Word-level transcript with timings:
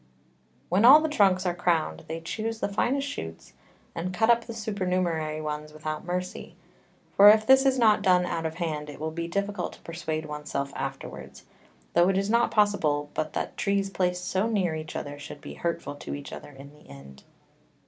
When 0.67 0.83
all 0.83 0.99
the 0.99 1.07
Trunks 1.07 1.45
are 1.45 1.53
crowned, 1.53 2.05
they 2.07 2.21
chuse 2.21 2.59
the 2.59 2.67
finest 2.67 3.07
Shoots, 3.07 3.53
and 3.93 4.11
cut 4.11 4.31
up 4.31 4.45
the 4.45 4.53
supernumerary 4.55 5.39
ones 5.41 5.73
without 5.73 6.05
mercy; 6.05 6.55
for 7.15 7.29
if 7.29 7.45
this 7.45 7.67
is 7.67 7.77
not 7.77 8.01
done 8.01 8.25
out 8.25 8.47
of 8.47 8.55
hand, 8.55 8.89
it 8.89 8.99
will 8.99 9.11
be 9.11 9.27
difficult 9.27 9.73
to 9.73 9.81
persuade 9.81 10.25
one's 10.25 10.49
self 10.49 10.73
afterwards: 10.75 11.45
tho 11.93 12.09
it 12.09 12.17
is 12.17 12.31
not 12.31 12.49
possible 12.49 13.11
but 13.13 13.33
that 13.33 13.57
Trees 13.57 13.91
placed 13.91 14.25
so 14.25 14.47
near 14.47 14.73
each 14.73 14.95
other, 14.95 15.19
should 15.19 15.39
be 15.39 15.53
hurtful 15.53 15.93
to 15.93 16.15
each 16.15 16.33
other 16.33 16.49
in 16.49 16.71
the 16.73 16.89
end. 16.89 17.21